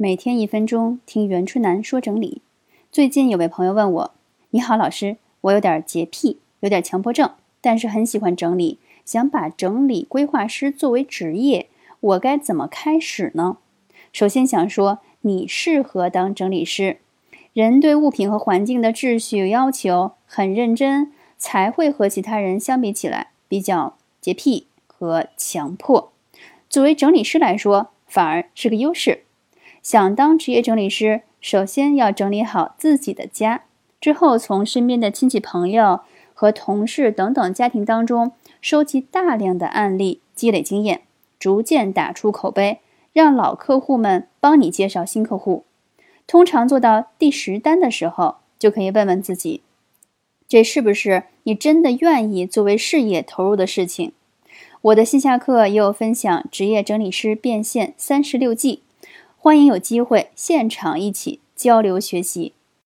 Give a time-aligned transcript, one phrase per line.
[0.00, 2.40] 每天一分钟听袁春楠说整理。
[2.92, 4.14] 最近有位朋友问我
[4.50, 13.56] ：“你好，老师，我有点洁癖，有点强迫症，但是很喜欢整理，想把整理规划师作为职业，我该怎么开始呢？”
[14.14, 16.98] 首先想说，你适合当整理师。
[17.52, 26.12] 人对物品和环境的秩序有要求很认真，才会和其他人相比起来比较洁癖和强迫。
[26.70, 29.24] 作为整理师来说，反而是个优势。
[29.82, 33.62] 想当职业整理师，首先要整理好自己的家，
[34.00, 36.00] 之后从身边的亲戚朋友
[36.34, 41.02] 和同事等等家庭当中收集大量的案例，积累经验，
[41.38, 42.80] 逐渐打出口碑，
[43.12, 45.64] 让老客户们帮你介绍新客户。
[46.26, 49.62] 通常做到第十单的时候，就可以问问自己，
[50.46, 54.12] 这是不是你真的愿意作为事业投入的事情？
[54.82, 58.82] 我的线下课也有分享职业整理师变现三十六计。
[59.40, 62.54] 欢迎有机会现场一起交流学习。